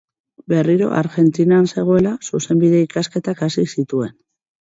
Berriro 0.51 0.85
Argentinan 1.01 1.69
zegoela, 1.73 2.13
zuzenbide 2.29 2.81
ikasketak 2.87 3.45
hasi 3.49 3.67
zituen. 3.77 4.17